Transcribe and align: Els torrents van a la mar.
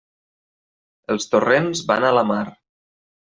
Els 1.15 1.29
torrents 1.33 1.85
van 1.93 2.09
a 2.09 2.11
la 2.21 2.25
mar. 2.31 2.41